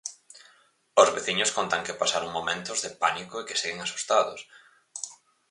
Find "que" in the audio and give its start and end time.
1.85-1.99, 3.47-3.59